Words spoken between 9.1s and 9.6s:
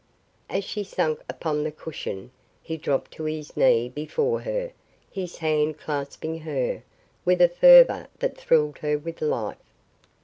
life.